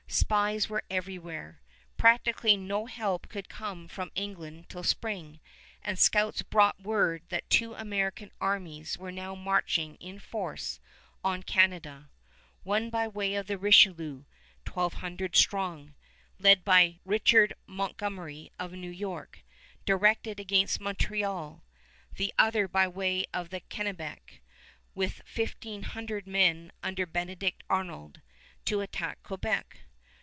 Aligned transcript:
Spies 0.13 0.67
were 0.67 0.83
everywhere. 0.89 1.61
Practically 1.95 2.57
no 2.57 2.85
help 2.85 3.29
could 3.29 3.47
come 3.47 3.87
from 3.87 4.11
England 4.13 4.67
till 4.67 4.83
spring, 4.83 5.39
and 5.81 5.97
scouts 5.97 6.41
brought 6.41 6.81
word 6.81 7.23
that 7.29 7.49
two 7.49 7.75
American 7.75 8.29
armies 8.41 8.97
were 8.97 9.11
now 9.13 9.35
marching 9.35 9.95
in 10.01 10.19
force 10.19 10.81
on 11.23 11.43
Canada, 11.43 12.09
one 12.63 12.89
by 12.89 13.07
way 13.07 13.35
of 13.35 13.47
the 13.47 13.57
Richelieu, 13.57 14.25
twelve 14.65 14.95
hundred 14.95 15.37
strong, 15.37 15.93
led 16.39 16.65
by 16.65 16.99
Richard 17.05 17.53
Montgomery 17.65 18.51
of 18.59 18.73
New 18.73 18.89
York, 18.91 19.43
directed 19.85 20.41
against 20.41 20.81
Montreal; 20.81 21.63
the 22.17 22.33
other 22.37 22.67
by 22.67 22.85
way 22.85 23.27
of 23.33 23.49
the 23.49 23.61
Kennebec, 23.61 24.41
with 24.93 25.21
fifteen 25.25 25.83
hundred 25.83 26.27
men 26.27 26.73
under 26.83 27.05
Benedict 27.05 27.63
Arnold, 27.69 28.19
to 28.65 28.81
attack 28.81 29.23
Quebec. 29.23 29.83